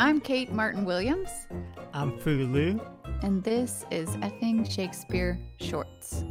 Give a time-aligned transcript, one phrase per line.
[0.00, 1.28] I'm Kate Martin Williams.
[1.92, 2.80] I'm Fu Lu.
[3.22, 6.24] And this is Effing Shakespeare Shorts.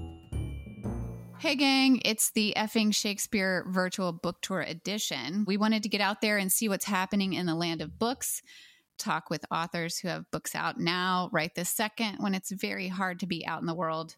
[1.37, 5.43] Hey, gang, it's the Effing Shakespeare Virtual Book Tour Edition.
[5.45, 8.41] We wanted to get out there and see what's happening in the land of books,
[8.97, 13.19] talk with authors who have books out now, right this second, when it's very hard
[13.19, 14.15] to be out in the world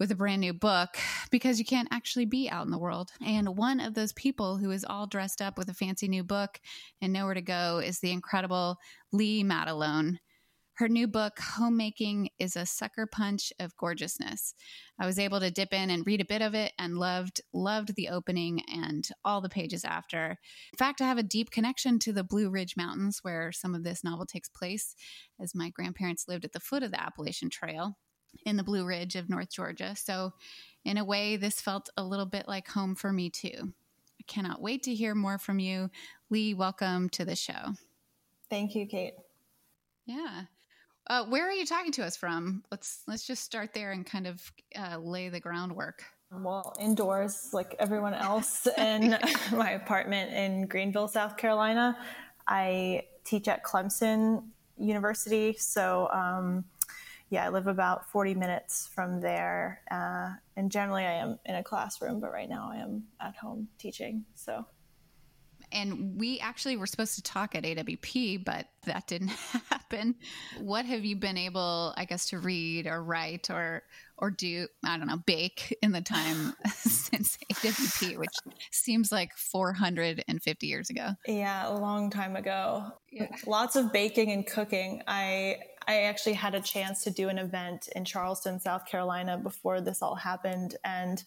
[0.00, 0.96] with a brand new book
[1.30, 3.10] because you can't actually be out in the world.
[3.24, 6.58] And one of those people who is all dressed up with a fancy new book
[7.02, 8.78] and nowhere to go is the incredible
[9.12, 10.16] Lee Matalone.
[10.74, 14.54] Her new book, Homemaking, is a sucker punch of gorgeousness.
[14.98, 17.94] I was able to dip in and read a bit of it and loved loved
[17.96, 20.38] the opening and all the pages after.
[20.72, 23.84] In fact, I have a deep connection to the Blue Ridge Mountains where some of
[23.84, 24.94] this novel takes place
[25.38, 27.98] as my grandparents lived at the foot of the Appalachian Trail
[28.44, 29.94] in the Blue Ridge of North Georgia.
[29.96, 30.32] So,
[30.84, 33.72] in a way, this felt a little bit like home for me too.
[34.20, 35.90] I cannot wait to hear more from you.
[36.30, 37.74] Lee, welcome to the show.
[38.48, 39.14] Thank you, Kate.
[40.06, 40.42] Yeah.
[41.08, 42.62] Uh, where are you talking to us from?
[42.70, 46.04] Let's let's just start there and kind of uh, lay the groundwork.
[46.32, 49.18] Well, indoors, like everyone else, in
[49.52, 51.98] my apartment in Greenville, South Carolina.
[52.46, 54.44] I teach at Clemson
[54.78, 56.64] University, so um,
[57.30, 59.82] yeah, I live about 40 minutes from there.
[59.90, 63.68] Uh, and generally, I am in a classroom, but right now I am at home
[63.78, 64.24] teaching.
[64.34, 64.66] So
[65.72, 69.28] and we actually were supposed to talk at AWP, but that didn't
[69.70, 70.16] happen.
[70.58, 73.82] What have you been able, I guess, to read or write or
[74.20, 78.34] or do I don't know bake in the time since AWP, which
[78.70, 81.10] seems like 450 years ago?
[81.26, 82.92] Yeah, a long time ago.
[83.10, 83.28] Yeah.
[83.46, 85.02] Lots of baking and cooking.
[85.06, 89.80] I I actually had a chance to do an event in Charleston, South Carolina before
[89.80, 91.24] this all happened, and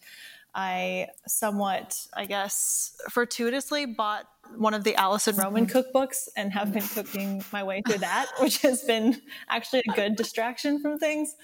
[0.54, 5.78] I somewhat, I guess, fortuitously bought one of the Alison Roman mm-hmm.
[5.78, 10.16] cookbooks and have been cooking my way through that, which has been actually a good
[10.16, 11.34] distraction from things.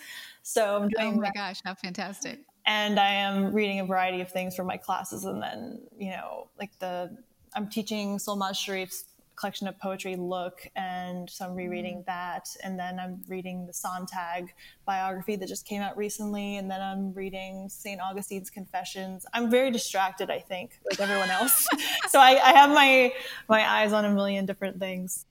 [0.43, 1.15] So I'm doing.
[1.15, 1.35] Oh my that.
[1.35, 2.41] gosh, how fantastic!
[2.67, 6.49] And I am reading a variety of things for my classes, and then you know,
[6.59, 7.17] like the
[7.55, 9.05] I'm teaching Solmaz Sharif's
[9.41, 12.05] collection of poetry look and so i'm rereading mm.
[12.05, 14.53] that and then i'm reading the sontag
[14.85, 19.71] biography that just came out recently and then i'm reading st augustine's confessions i'm very
[19.71, 21.67] distracted i think like everyone else
[22.09, 23.13] so I, I have my
[23.49, 25.25] my eyes on a million different things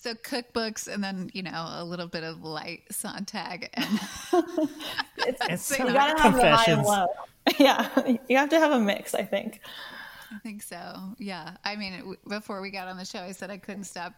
[0.00, 3.86] so cookbooks and then you know a little bit of light Sontag and
[5.18, 7.06] it's, it's you gotta have the high and low.
[7.58, 7.88] Yeah,
[8.28, 9.14] you have to have a mix.
[9.14, 9.60] I think.
[10.32, 11.14] I think so.
[11.18, 11.56] Yeah.
[11.64, 14.12] I mean, before we got on the show, I said I couldn't stop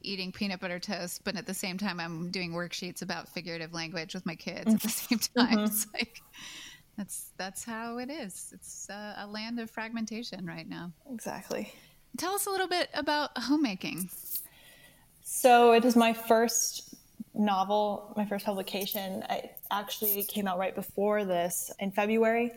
[0.00, 4.14] eating peanut butter toast, but at the same time, I'm doing worksheets about figurative language
[4.14, 5.58] with my kids at the same time.
[5.58, 5.64] Mm-hmm.
[5.64, 6.20] It's like
[6.96, 8.52] that's that's how it is.
[8.52, 10.92] It's a, a land of fragmentation right now.
[11.12, 11.72] Exactly.
[12.18, 14.10] Tell us a little bit about homemaking.
[15.34, 16.94] So it is my first
[17.32, 19.24] novel, my first publication.
[19.30, 22.52] It actually came out right before this in February.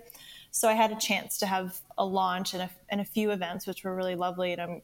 [0.52, 3.66] So I had a chance to have a launch and a, and a few events,
[3.66, 4.52] which were really lovely.
[4.52, 4.82] And I'm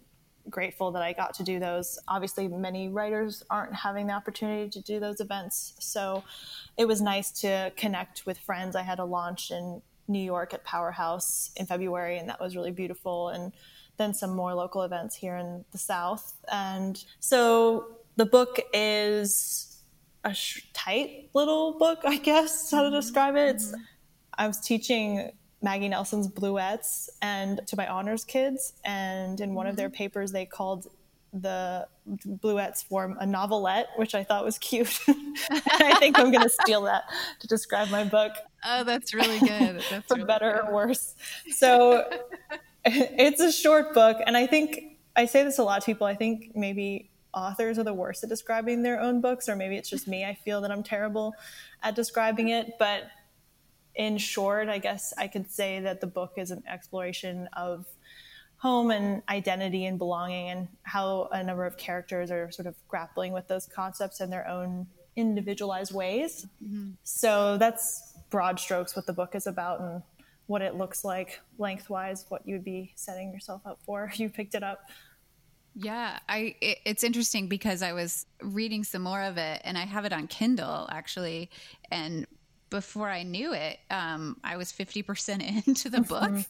[0.50, 2.00] grateful that I got to do those.
[2.08, 5.74] Obviously, many writers aren't having the opportunity to do those events.
[5.80, 6.24] So
[6.78, 8.78] it was nice to connect with friends.
[8.78, 12.72] I had a launch in New York at Powerhouse in February, and that was really
[12.72, 13.30] beautiful.
[13.30, 13.52] And
[14.02, 16.34] then some more local events here in the South.
[16.52, 19.80] And so the book is
[20.24, 23.56] a sh- tight little book, I guess, how to describe it.
[23.56, 23.74] It's,
[24.38, 25.32] I was teaching
[25.62, 28.74] Maggie Nelson's Bluets and to my honors kids.
[28.84, 29.96] And in one of their mm-hmm.
[29.96, 30.88] papers, they called
[31.34, 35.00] the Bluets form a novelette, which I thought was cute.
[35.08, 37.04] I think I'm going to steal that
[37.40, 38.34] to describe my book.
[38.66, 39.82] Oh, that's really good.
[39.90, 40.70] That's for really better good.
[40.70, 41.16] or worse.
[41.52, 42.06] So
[42.86, 44.18] it's a short book.
[44.26, 46.08] And I think I say this a lot to people.
[46.08, 49.90] I think maybe authors are the worst at describing their own books, or maybe it's
[49.90, 50.26] just me.
[50.26, 51.34] I feel that I'm terrible
[51.84, 52.74] at describing it.
[52.80, 53.04] But
[53.96, 57.86] in short, I guess I could say that the book is an exploration of
[58.58, 63.34] home and identity and belonging and how a number of characters are sort of grappling
[63.34, 64.86] with those concepts in their own
[65.16, 66.46] individualized ways.
[66.64, 66.92] Mm-hmm.
[67.04, 70.04] So that's broad strokes what the book is about and
[70.52, 74.30] what it looks like lengthwise, what you would be setting yourself up for if you
[74.30, 74.90] picked it up.
[75.74, 79.86] Yeah, I it, it's interesting because I was reading some more of it and I
[79.86, 81.50] have it on Kindle actually
[81.90, 82.28] and
[82.70, 86.24] before I knew it, um, I was 50% into the book.
[86.24, 86.42] Mm-hmm.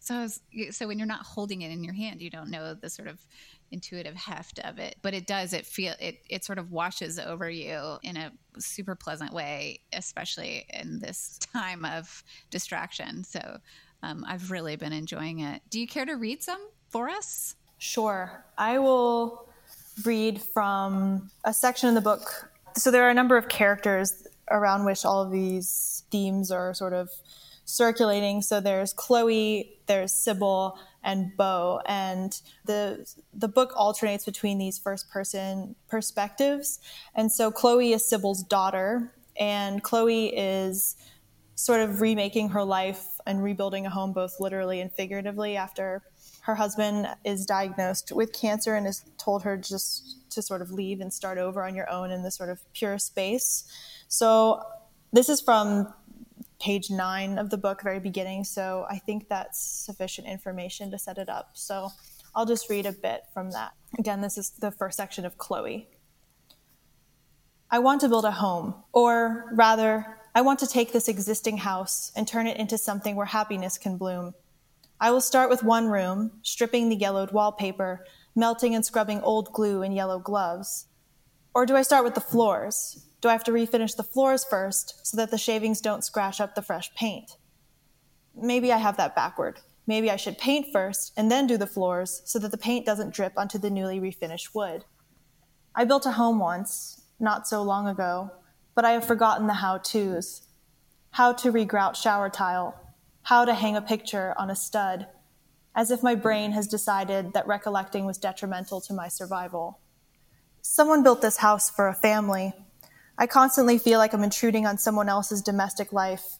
[0.00, 0.40] So I was,
[0.72, 3.24] so when you're not holding it in your hand, you don't know the sort of
[3.70, 7.48] intuitive heft of it, but it does, it feel, it, it sort of washes over
[7.50, 13.24] you in a super pleasant way, especially in this time of distraction.
[13.24, 13.58] So
[14.02, 15.62] um, I've really been enjoying it.
[15.70, 17.54] Do you care to read some for us?
[17.78, 18.44] Sure.
[18.56, 19.48] I will
[20.04, 22.50] read from a section in the book.
[22.74, 26.92] So there are a number of characters around which all of these themes are sort
[26.92, 27.10] of
[27.64, 28.40] circulating.
[28.40, 30.78] So there's Chloe, there's Sybil,
[31.08, 36.80] and Bo, and the the book alternates between these first person perspectives.
[37.14, 40.96] And so Chloe is Sybil's daughter, and Chloe is
[41.54, 46.02] sort of remaking her life and rebuilding a home both literally and figuratively after
[46.42, 51.00] her husband is diagnosed with cancer and has told her just to sort of leave
[51.00, 53.64] and start over on your own in this sort of pure space.
[54.08, 54.62] So
[55.12, 55.92] this is from
[56.60, 58.44] page nine of the book, very beginning.
[58.44, 61.50] So I think that's sufficient information to set it up.
[61.54, 61.90] So
[62.34, 63.72] I'll just read a bit from that.
[63.98, 65.88] Again, this is the first section of Chloe.
[67.70, 72.12] I want to build a home, or rather, I want to take this existing house
[72.16, 74.34] and turn it into something where happiness can bloom.
[75.00, 78.04] I will start with one room, stripping the yellowed wallpaper,
[78.34, 80.86] melting and scrubbing old glue and yellow gloves.
[81.54, 83.06] Or do I start with the floors?
[83.20, 86.54] Do I have to refinish the floors first so that the shavings don't scratch up
[86.54, 87.36] the fresh paint?
[88.34, 89.58] Maybe I have that backward.
[89.86, 93.14] Maybe I should paint first and then do the floors so that the paint doesn't
[93.14, 94.84] drip onto the newly refinished wood.
[95.74, 98.30] I built a home once, not so long ago,
[98.74, 100.42] but I have forgotten the how to's.
[101.12, 102.78] How to regrout shower tile,
[103.22, 105.06] how to hang a picture on a stud,
[105.74, 109.80] as if my brain has decided that recollecting was detrimental to my survival.
[110.60, 112.52] Someone built this house for a family.
[113.16, 116.38] I constantly feel like I'm intruding on someone else's domestic life.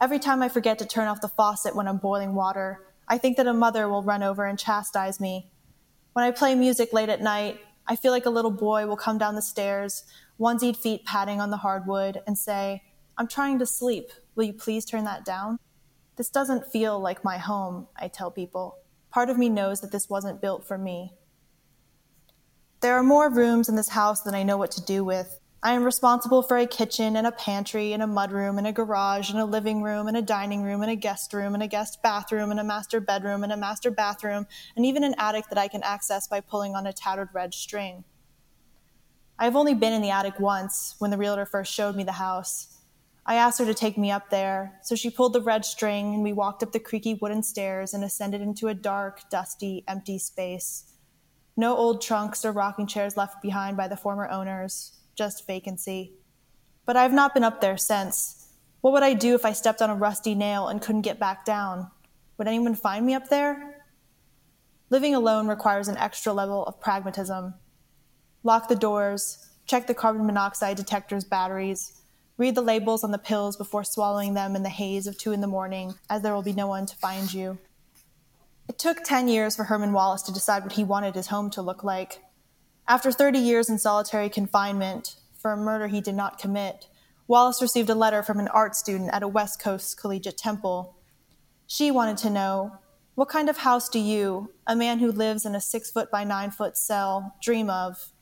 [0.00, 3.36] Every time I forget to turn off the faucet when I'm boiling water, I think
[3.36, 5.50] that a mother will run over and chastise me.
[6.14, 9.18] When I play music late at night, I feel like a little boy will come
[9.18, 10.04] down the stairs,
[10.38, 12.82] onesied feet padding on the hardwood, and say,
[13.16, 14.10] I'm trying to sleep.
[14.34, 15.58] Will you please turn that down?
[16.16, 18.78] This doesn't feel like my home, I tell people.
[19.10, 21.12] Part of me knows that this wasn't built for me.
[22.94, 25.40] There are more rooms in this house than I know what to do with.
[25.64, 29.30] I am responsible for a kitchen and a pantry and a mudroom and a garage
[29.30, 32.04] and a living room and a dining room and a guest room and a guest
[32.04, 34.46] bathroom and a master bedroom and a master bathroom
[34.76, 38.04] and even an attic that I can access by pulling on a tattered red string.
[39.40, 42.12] I have only been in the attic once when the realtor first showed me the
[42.12, 42.78] house.
[43.26, 46.22] I asked her to take me up there, so she pulled the red string and
[46.22, 50.93] we walked up the creaky wooden stairs and ascended into a dark, dusty, empty space.
[51.56, 56.12] No old trunks or rocking chairs left behind by the former owners, just vacancy.
[56.84, 58.48] But I have not been up there since.
[58.80, 61.44] What would I do if I stepped on a rusty nail and couldn't get back
[61.44, 61.90] down?
[62.36, 63.84] Would anyone find me up there?
[64.90, 67.54] Living alone requires an extra level of pragmatism.
[68.42, 72.02] Lock the doors, check the carbon monoxide detector's batteries,
[72.36, 75.40] Read the labels on the pills before swallowing them in the haze of two in
[75.40, 77.58] the morning, as there will be no one to find you.
[78.68, 81.62] It took 10 years for Herman Wallace to decide what he wanted his home to
[81.62, 82.22] look like.
[82.88, 86.86] After 30 years in solitary confinement for a murder he did not commit,
[87.26, 90.96] Wallace received a letter from an art student at a West Coast collegiate temple.
[91.66, 92.78] She wanted to know
[93.14, 96.24] what kind of house do you, a man who lives in a six foot by
[96.24, 98.12] nine foot cell, dream of?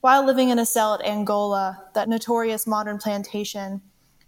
[0.00, 3.82] While living in a cell at Angola, that notorious modern plantation,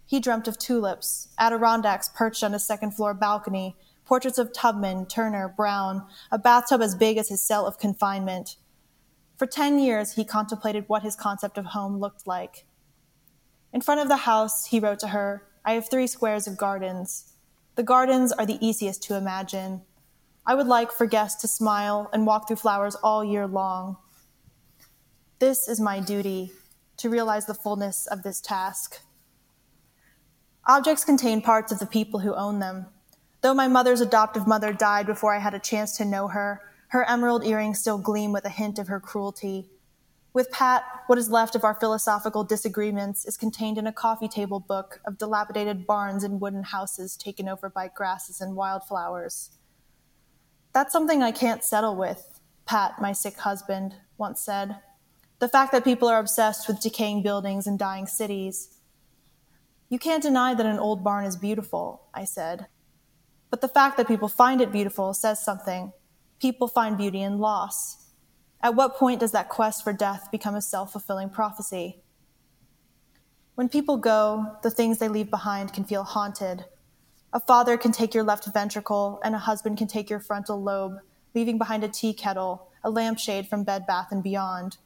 [0.05, 3.75] he dreamt of tulips, Adirondacks perched on a second floor balcony,
[4.07, 8.55] portraits of Tubman, Turner, Brown, a bathtub as big as his cell of confinement.
[9.35, 12.65] For 10 years, he contemplated what his concept of home looked like.
[13.73, 17.33] In front of the house, he wrote to her, I have three squares of gardens.
[17.75, 19.81] The gardens are the easiest to imagine.
[20.45, 23.97] I would like for guests to smile and walk through flowers all year long.
[25.39, 26.53] This is my duty
[26.95, 29.01] to realize the fullness of this task.
[30.65, 32.87] Objects contain parts of the people who own them.
[33.41, 37.07] Though my mother's adoptive mother died before I had a chance to know her, her
[37.07, 39.69] emerald earrings still gleam with a hint of her cruelty.
[40.33, 44.59] With Pat, what is left of our philosophical disagreements is contained in a coffee table
[44.59, 49.51] book of dilapidated barns and wooden houses taken over by grasses and wildflowers.
[50.73, 54.77] That's something I can't settle with, Pat, my sick husband, once said.
[55.39, 58.77] The fact that people are obsessed with decaying buildings and dying cities.
[59.89, 62.67] You can't deny that an old barn is beautiful, I said.
[63.49, 65.93] But the fact that people find it beautiful says something.
[66.39, 68.05] People find beauty in loss.
[68.61, 72.01] At what point does that quest for death become a self fulfilling prophecy?
[73.55, 76.65] When people go, the things they leave behind can feel haunted.
[77.33, 80.99] A father can take your left ventricle, and a husband can take your frontal lobe,
[81.33, 84.77] leaving behind a tea kettle, a lampshade from Bed Bath and Beyond,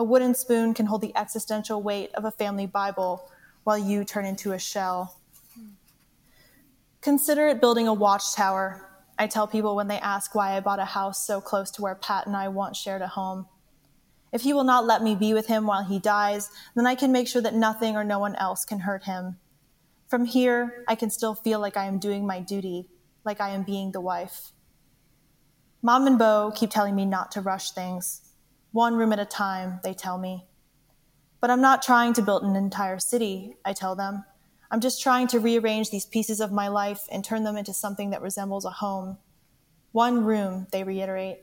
[0.00, 3.30] a wooden spoon can hold the existential weight of a family Bible
[3.64, 5.19] while you turn into a shell.
[7.02, 8.86] Consider it building a watchtower.
[9.18, 11.94] I tell people when they ask why I bought a house so close to where
[11.94, 13.46] Pat and I once shared a home.
[14.32, 17.10] If he will not let me be with him while he dies, then I can
[17.10, 19.38] make sure that nothing or no one else can hurt him.
[20.08, 22.90] From here, I can still feel like I am doing my duty,
[23.24, 24.52] like I am being the wife.
[25.82, 28.30] Mom and Bo keep telling me not to rush things.
[28.72, 30.46] One room at a time, they tell me.
[31.40, 34.24] But I'm not trying to build an entire city, I tell them.
[34.70, 38.10] I'm just trying to rearrange these pieces of my life and turn them into something
[38.10, 39.18] that resembles a home.
[39.92, 41.38] One room, they reiterate.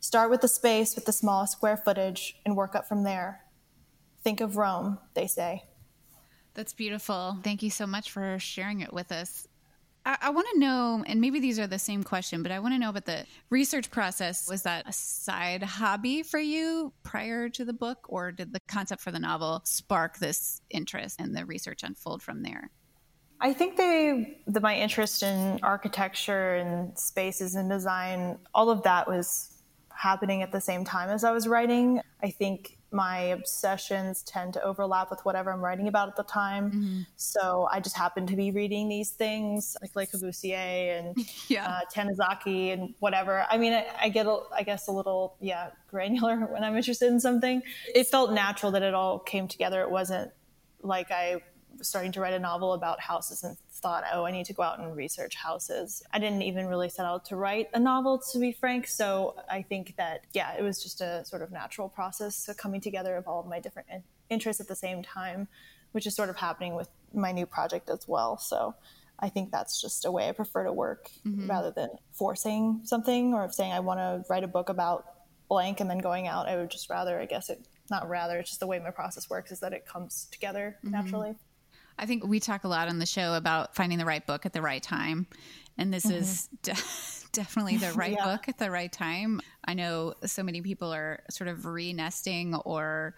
[0.00, 3.42] Start with the space with the smallest square footage and work up from there.
[4.22, 5.64] Think of Rome, they say.
[6.54, 7.38] That's beautiful.
[7.44, 9.46] Thank you so much for sharing it with us.
[10.06, 12.74] I, I want to know, and maybe these are the same question, but I want
[12.74, 14.48] to know about the research process.
[14.48, 19.02] Was that a side hobby for you prior to the book, or did the concept
[19.02, 22.70] for the novel spark this interest and the research unfold from there?
[23.42, 29.08] I think they, the, my interest in architecture and spaces and design, all of that
[29.08, 32.00] was happening at the same time as I was writing.
[32.22, 36.70] I think my obsessions tend to overlap with whatever I'm writing about at the time.
[36.70, 37.00] Mm-hmm.
[37.16, 41.16] So I just happen to be reading these things like Le Corbusier and
[41.48, 41.66] yeah.
[41.66, 43.46] uh, Tanizaki and whatever.
[43.48, 47.08] I mean, I, I get, a, I guess, a little, yeah, granular when I'm interested
[47.08, 47.62] in something.
[47.94, 49.82] It felt natural that it all came together.
[49.82, 50.32] It wasn't
[50.82, 51.42] like I
[51.82, 54.78] starting to write a novel about houses and thought, oh, I need to go out
[54.78, 56.02] and research houses.
[56.12, 58.86] I didn't even really set out to write a novel, to be frank.
[58.86, 63.16] So I think that, yeah, it was just a sort of natural process coming together
[63.16, 63.88] of all of my different
[64.28, 65.48] interests at the same time,
[65.92, 68.38] which is sort of happening with my new project as well.
[68.38, 68.74] So
[69.18, 71.48] I think that's just a way I prefer to work mm-hmm.
[71.48, 75.06] rather than forcing something or saying I want to write a book about
[75.48, 76.48] blank and then going out.
[76.48, 77.60] I would just rather, I guess it,
[77.90, 80.92] not rather, it's just the way my process works is that it comes together mm-hmm.
[80.92, 81.34] naturally.
[82.00, 84.54] I think we talk a lot on the show about finding the right book at
[84.54, 85.26] the right time.
[85.76, 86.16] And this mm-hmm.
[86.16, 86.74] is de-
[87.32, 88.24] definitely the right yeah.
[88.24, 89.40] book at the right time.
[89.64, 93.14] I know so many people are sort of re nesting or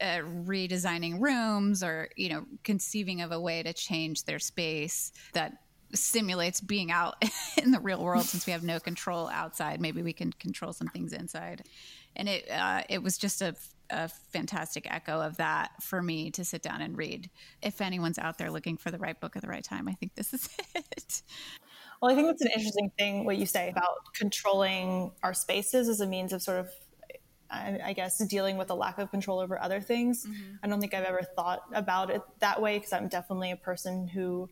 [0.00, 5.58] uh, redesigning rooms or, you know, conceiving of a way to change their space that
[5.92, 7.16] simulates being out
[7.62, 9.80] in the real world since we have no control outside.
[9.80, 11.64] Maybe we can control some things inside.
[12.16, 13.54] And it, uh, it was just a
[13.90, 17.28] a fantastic echo of that for me to sit down and read.
[17.60, 20.14] If anyone's out there looking for the right book at the right time, I think
[20.14, 21.22] this is it.
[22.00, 26.00] Well, I think that's an interesting thing what you say about controlling our spaces as
[26.00, 26.70] a means of sort of
[27.52, 30.24] I, guess dealing with a lack of control over other things.
[30.24, 30.54] Mm-hmm.
[30.62, 34.06] I don't think I've ever thought about it that way because I'm definitely a person
[34.06, 34.48] who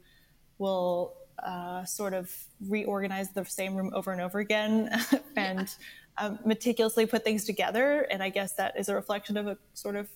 [0.59, 1.14] will
[1.45, 2.30] uh, sort of
[2.66, 4.90] reorganize the same room over and over again
[5.37, 5.85] and yeah
[6.18, 8.07] um, meticulously put things together.
[8.11, 10.09] And I guess that is a reflection of a sort of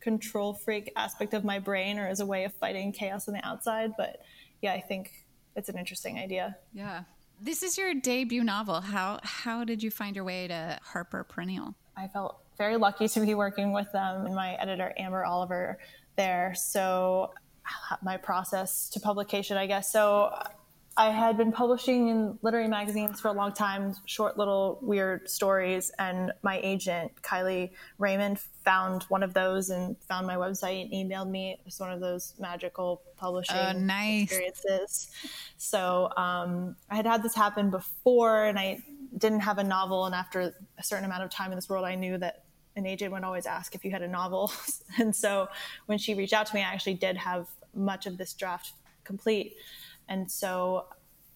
[0.00, 3.44] control freak aspect of my brain or as a way of fighting chaos on the
[3.44, 3.92] outside.
[3.96, 4.20] But
[4.62, 5.10] yeah, I think
[5.56, 6.56] it's an interesting idea.
[6.72, 7.02] Yeah.
[7.40, 8.80] This is your debut novel.
[8.80, 11.74] How how did you find your way to Harper Perennial?
[11.96, 15.78] I felt very lucky to be working with them and my editor Amber Oliver
[16.16, 16.54] there.
[16.56, 17.34] So
[18.02, 19.92] my process to publication, I guess.
[19.92, 20.34] So
[20.98, 25.90] I had been publishing in literary magazines for a long time, short little weird stories.
[25.98, 31.28] And my agent, Kylie Raymond, found one of those and found my website and emailed
[31.28, 31.52] me.
[31.52, 34.24] It was one of those magical publishing oh, nice.
[34.24, 35.10] experiences.
[35.58, 38.78] So um, I had had this happen before and I
[39.18, 40.06] didn't have a novel.
[40.06, 43.12] And after a certain amount of time in this world, I knew that an agent
[43.12, 44.50] would always ask if you had a novel.
[44.98, 45.48] and so
[45.84, 48.72] when she reached out to me, I actually did have much of this draft
[49.04, 49.56] complete.
[50.08, 50.86] And so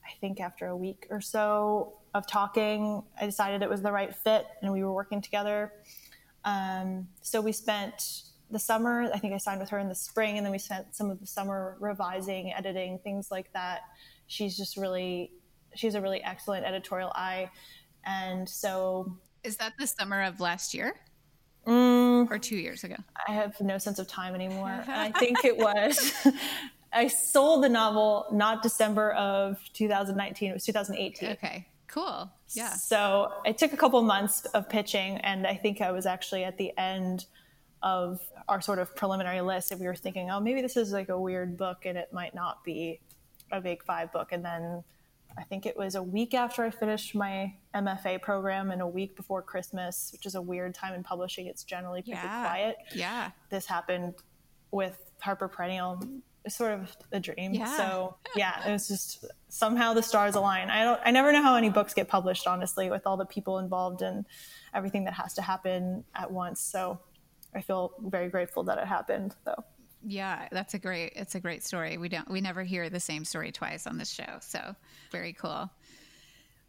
[0.04, 4.14] I think after a week or so of talking, I decided it was the right
[4.14, 5.72] fit and we were working together.
[6.44, 10.36] Um, so we spent the summer, I think I signed with her in the spring,
[10.36, 13.82] and then we spent some of the summer revising, editing, things like that.
[14.26, 15.30] She's just really,
[15.76, 17.50] she's a really excellent editorial eye.
[18.04, 19.16] And so.
[19.44, 20.94] Is that the summer of last year?
[21.66, 22.96] Mm, or two years ago?
[23.28, 24.82] I have no sense of time anymore.
[24.88, 26.12] I think it was
[26.92, 31.30] I sold the novel not December of 2019, it was 2018.
[31.30, 32.30] Okay, cool.
[32.48, 32.70] Yeah.
[32.70, 36.58] So it took a couple months of pitching, and I think I was actually at
[36.58, 37.26] the end
[37.82, 41.08] of our sort of preliminary list, and we were thinking, oh, maybe this is like
[41.08, 43.00] a weird book and it might not be
[43.52, 44.32] a big five book.
[44.32, 44.84] And then
[45.38, 49.16] I think it was a week after I finished my MFA program and a week
[49.16, 51.46] before Christmas, which is a weird time in publishing.
[51.46, 52.46] It's generally pretty yeah.
[52.46, 52.76] quiet.
[52.94, 53.30] Yeah.
[53.48, 54.14] This happened
[54.72, 56.02] with Harper Perennial
[56.48, 57.54] sort of a dream.
[57.54, 57.76] Yeah.
[57.76, 60.70] So yeah, it was just somehow the stars align.
[60.70, 63.58] I don't I never know how any books get published honestly with all the people
[63.58, 64.24] involved and
[64.72, 66.60] everything that has to happen at once.
[66.60, 67.00] So
[67.54, 69.64] I feel very grateful that it happened though.
[70.02, 71.98] Yeah, that's a great it's a great story.
[71.98, 74.38] We don't we never hear the same story twice on this show.
[74.40, 74.74] So
[75.10, 75.70] very cool.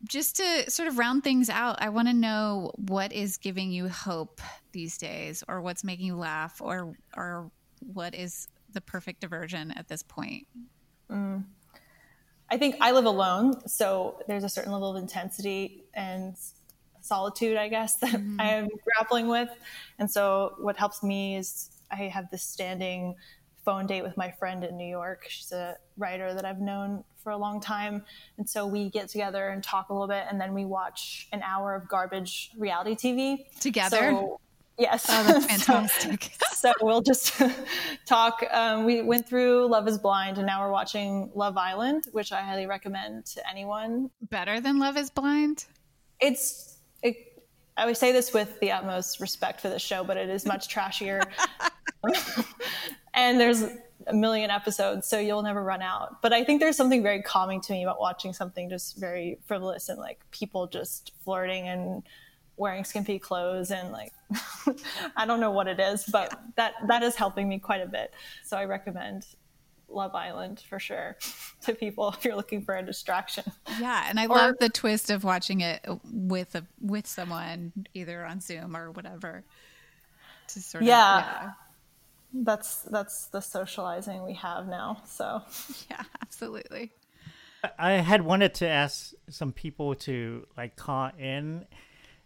[0.08, 3.88] just to sort of round things out, I want to know what is giving you
[3.88, 9.72] hope these days, or what's making you laugh, or or what is the perfect diversion
[9.72, 10.48] at this point.
[11.10, 11.44] Mm.
[12.50, 16.36] I think I live alone, so there's a certain level of intensity and
[17.02, 18.40] solitude, I guess, that mm-hmm.
[18.40, 19.50] I am grappling with.
[20.00, 23.16] And so, what helps me is I have this standing
[23.64, 25.26] phone date with my friend in New York.
[25.30, 28.04] She's a writer that I've known for a long time.
[28.38, 31.42] And so we get together and talk a little bit, and then we watch an
[31.44, 33.98] hour of garbage reality TV together.
[33.98, 34.40] So,
[34.82, 35.06] yes.
[35.10, 36.32] Oh, that's fantastic.
[36.40, 37.40] so, so, we'll just
[38.06, 38.44] talk.
[38.52, 42.42] Um, we went through Love is Blind, and now we're watching Love Island, which I
[42.42, 44.10] highly recommend to anyone.
[44.30, 45.66] Better than Love is Blind?
[46.20, 46.78] It's.
[47.04, 47.16] It,
[47.78, 50.74] I would say this with the utmost respect for the show, but it is much
[50.74, 51.24] trashier.
[53.14, 53.64] and there's
[54.08, 56.22] a million episodes, so you'll never run out.
[56.22, 59.90] But I think there's something very calming to me about watching something just very frivolous
[59.90, 62.04] and like people just flirting and
[62.62, 64.14] wearing skimpy clothes and like
[65.18, 68.14] I don't know what it is, but that that is helping me quite a bit.
[68.44, 69.26] So I recommend
[69.90, 71.18] Love Island for sure
[71.62, 73.44] to people if you're looking for a distraction.
[73.80, 78.26] Yeah, and I or, love the twist of watching it with a with someone either
[78.26, 79.44] on Zoom or whatever.
[80.50, 81.18] To sort yeah.
[81.18, 81.52] of yeah
[82.34, 85.02] that's that's the socializing we have now.
[85.06, 85.42] So
[85.90, 86.92] yeah, absolutely.
[87.78, 91.66] I had wanted to ask some people to like call in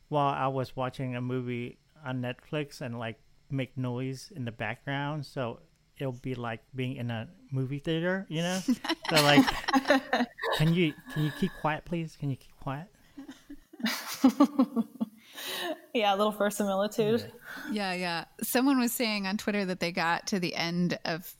[0.09, 3.19] while I was watching a movie on Netflix and like
[3.49, 5.25] make noise in the background.
[5.25, 5.59] So
[5.97, 8.59] it'll be like being in a movie theater, you know?
[9.09, 9.45] so like
[10.57, 12.17] can you can you keep quiet please?
[12.19, 12.87] Can you keep quiet?
[15.93, 17.31] yeah, a little verisimilitude.
[17.71, 18.25] Yeah, yeah.
[18.41, 21.33] Someone was saying on Twitter that they got to the end of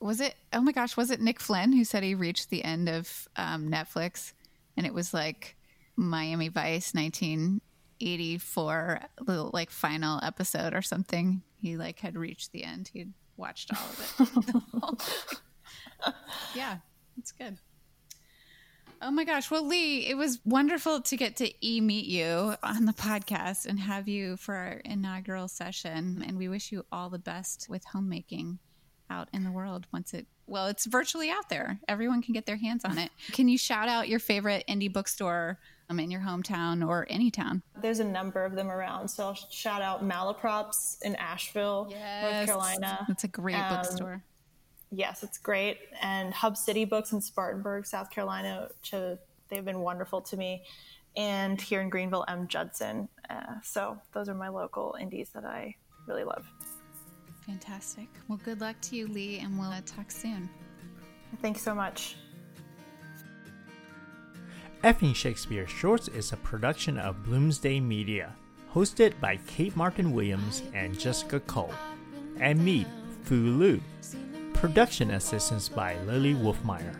[0.00, 2.88] was it oh my gosh, was it Nick Flynn who said he reached the end
[2.88, 4.32] of um, Netflix
[4.76, 5.56] and it was like
[5.96, 7.60] Miami Vice nineteen
[8.00, 12.90] 84 like final episode or something he like had reached the end.
[12.92, 16.14] He'd watched all of it.
[16.54, 16.78] Yeah
[17.20, 17.58] it's good.
[19.02, 19.50] Oh my gosh.
[19.50, 24.08] Well lee it was wonderful to get to e-meet you on the podcast and have
[24.08, 28.58] you for our inaugural session and we wish you all the best with homemaking
[29.10, 31.78] out in the world once it well it's virtually out there.
[31.88, 33.10] Everyone can get their hands on it.
[33.32, 35.58] Can you shout out your favorite indie bookstore
[35.90, 37.62] um, in your hometown or any town?
[37.82, 39.08] There's a number of them around.
[39.08, 43.04] So I'll shout out Malaprops in Asheville, yes, North Carolina.
[43.08, 44.22] That's a great um, bookstore
[44.90, 45.78] yes, it's great.
[46.00, 49.14] And Hub City Books in Spartanburg, South Carolina, uh,
[49.48, 50.64] they've been wonderful to me.
[51.16, 52.46] And here in Greenville, M.
[52.46, 53.08] Judson.
[53.28, 55.74] Uh, so those are my local indies that I
[56.06, 56.46] really love.
[57.46, 58.08] Fantastic.
[58.28, 60.48] Well, good luck to you, Lee, and we'll uh, talk soon.
[61.42, 62.16] Thanks so much.
[64.82, 68.34] Effing Shakespeare Shorts is a production of Bloomsday Media,
[68.72, 71.74] hosted by Kate Martin Williams and Jessica Cole,
[72.38, 72.86] and me,
[73.24, 73.78] Fu Lu.
[74.54, 76.96] Production assistance by Lily Wolfmeyer.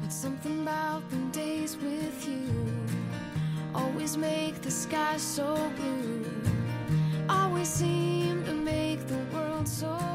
[0.00, 2.68] But something about the days with you
[3.74, 6.24] always make the sky so blue.
[7.28, 10.11] Always seem to make the world so